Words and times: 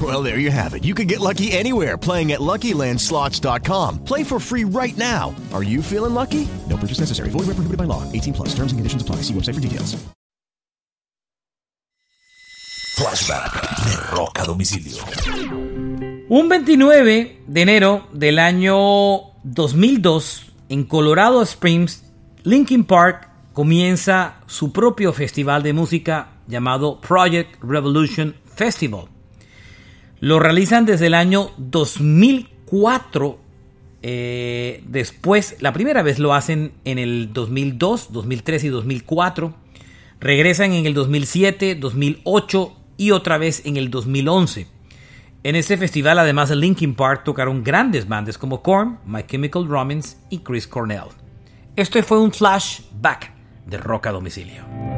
Well, 0.00 0.22
there 0.22 0.38
you 0.38 0.52
have 0.52 0.74
it. 0.74 0.84
You 0.84 0.94
can 0.94 1.06
get 1.08 1.18
lucky 1.18 1.50
anywhere 1.50 1.96
playing 1.96 2.30
at 2.32 2.40
LuckyLandSlots.com. 2.40 4.04
Play 4.04 4.22
for 4.22 4.38
free 4.38 4.64
right 4.64 4.96
now. 4.96 5.34
Are 5.52 5.64
you 5.64 5.82
feeling 5.82 6.14
lucky? 6.14 6.46
No 6.68 6.76
purchase 6.76 7.00
necessary. 7.00 7.30
Void 7.30 7.46
where 7.48 7.56
prohibited 7.56 7.78
by 7.78 7.84
law. 7.84 8.04
18 8.12 8.34
plus. 8.34 8.48
Terms 8.50 8.70
and 8.70 8.78
conditions 8.78 9.02
apply. 9.02 9.22
See 9.22 9.34
website 9.34 9.54
for 9.54 9.60
details. 9.60 9.96
Flashback 12.98 13.52
de 14.34 14.44
Domicilio. 14.44 15.04
Un 16.28 16.48
29 16.48 17.38
de 17.46 17.62
enero 17.62 18.08
del 18.12 18.40
año 18.40 19.34
2002, 19.44 20.52
en 20.68 20.84
Colorado 20.84 21.42
Springs, 21.42 22.02
Linkin 22.42 22.84
Park 22.84 23.30
comienza 23.52 24.40
su 24.46 24.72
propio 24.72 25.12
festival 25.12 25.62
de 25.62 25.72
música 25.72 26.32
llamado 26.48 27.00
Project 27.00 27.62
Revolution 27.62 28.34
Festival. 28.54 29.08
Lo 30.20 30.40
realizan 30.40 30.84
desde 30.86 31.06
el 31.06 31.14
año 31.14 31.50
2004. 31.58 33.38
eh, 34.02 34.82
después, 34.86 35.56
la 35.60 35.72
primera 35.72 36.02
vez 36.02 36.18
lo 36.18 36.34
hacen 36.34 36.72
en 36.84 36.98
el 36.98 37.32
2002, 37.32 38.12
2003 38.12 38.64
y 38.64 38.68
2004. 38.68 39.54
Regresan 40.20 40.72
en 40.72 40.86
el 40.86 40.94
2007, 40.94 41.76
2008 41.76 42.76
y 42.96 43.12
otra 43.12 43.38
vez 43.38 43.62
en 43.64 43.76
el 43.76 43.90
2011. 43.90 44.66
En 45.44 45.54
este 45.54 45.76
festival, 45.76 46.18
además 46.18 46.48
de 46.48 46.56
Linkin 46.56 46.94
Park, 46.94 47.22
tocaron 47.24 47.62
grandes 47.62 48.08
bandas 48.08 48.36
como 48.36 48.60
Korn, 48.60 48.98
My 49.06 49.22
Chemical 49.24 49.66
Romance 49.68 50.16
y 50.30 50.38
Chris 50.38 50.66
Cornell. 50.66 51.10
Esto 51.76 52.02
fue 52.02 52.18
un 52.20 52.32
flashback 52.32 53.32
de 53.66 53.78
rock 53.78 54.08
a 54.08 54.12
domicilio. 54.12 54.97